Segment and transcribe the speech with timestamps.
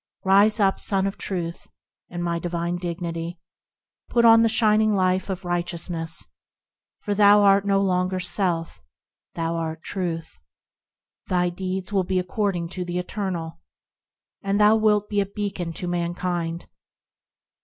[0.25, 1.67] Rise up, Son of Truth!
[2.09, 3.37] in my divine dignity;
[4.09, 6.25] Put on the shining life of righteousness;
[7.01, 8.81] For thou art no longer self,
[9.35, 10.39] thou art Truth,
[11.27, 13.59] Thy deeds will be according to the Eternal,
[14.41, 16.65] And thou wilt be a beacon to mankind.